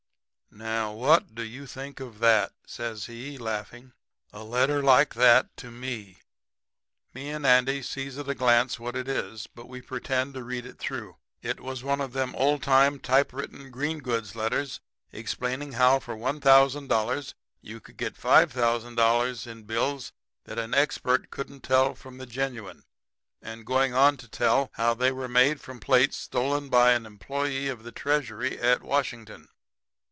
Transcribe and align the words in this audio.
"'Now, 0.53 0.91
what 0.91 1.33
do 1.33 1.43
you 1.43 1.65
think 1.65 2.01
of 2.01 2.19
that?' 2.19 2.51
says 2.67 3.05
he, 3.05 3.37
laughing 3.37 3.93
'a 4.33 4.43
letter 4.43 4.83
like 4.83 5.13
that 5.13 5.55
to 5.55 5.71
ME!' 5.71 6.17
"Me 7.13 7.29
and 7.29 7.45
Andy 7.45 7.81
sees 7.81 8.17
at 8.17 8.27
a 8.27 8.35
glance 8.35 8.77
what 8.77 8.97
it 8.97 9.07
is; 9.07 9.47
but 9.55 9.69
we 9.69 9.81
pretend 9.81 10.33
to 10.33 10.43
read 10.43 10.65
it 10.65 10.77
through. 10.77 11.15
It 11.41 11.61
was 11.61 11.85
one 11.85 12.01
of 12.01 12.11
them 12.11 12.35
old 12.35 12.61
time 12.63 12.99
typewritten 12.99 13.71
green 13.71 13.99
goods 13.99 14.35
letters 14.35 14.81
explaining 15.13 15.71
how 15.73 15.99
for 15.99 16.17
$1,000 16.17 17.33
you 17.61 17.79
could 17.79 17.95
get 17.95 18.15
$5,000 18.15 19.47
in 19.47 19.63
bills 19.63 20.11
that 20.43 20.59
an 20.59 20.73
expert 20.73 21.31
couldn't 21.31 21.61
tell 21.63 21.95
from 21.95 22.17
the 22.17 22.25
genuine; 22.25 22.83
and 23.41 23.65
going 23.65 23.93
on 23.93 24.17
to 24.17 24.27
tell 24.27 24.69
how 24.73 24.93
they 24.93 25.13
were 25.13 25.29
made 25.29 25.61
from 25.61 25.79
plates 25.79 26.17
stolen 26.17 26.67
by 26.67 26.91
an 26.91 27.05
employee 27.05 27.69
of 27.69 27.83
the 27.83 27.93
Treasury 27.93 28.59
at 28.59 28.83
Washington. 28.83 29.47